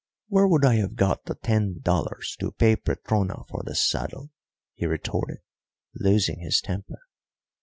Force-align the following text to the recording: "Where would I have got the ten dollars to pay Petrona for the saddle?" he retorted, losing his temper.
"Where 0.29 0.47
would 0.47 0.65
I 0.65 0.77
have 0.77 0.95
got 0.95 1.25
the 1.25 1.35
ten 1.35 1.77
dollars 1.79 2.35
to 2.39 2.51
pay 2.53 2.75
Petrona 2.75 3.43
for 3.47 3.61
the 3.63 3.75
saddle?" 3.75 4.31
he 4.73 4.87
retorted, 4.87 5.41
losing 5.93 6.39
his 6.39 6.59
temper. 6.59 6.97